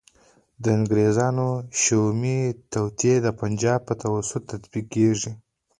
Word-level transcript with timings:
د 0.63 0.65
انګریزانو 0.77 1.47
شومي 1.81 2.39
توطیې 2.73 3.15
د 3.21 3.27
پنجاب 3.39 3.79
په 3.87 3.93
توسط 4.03 4.41
تطبیق 4.51 4.85
کیږي. 4.95 5.31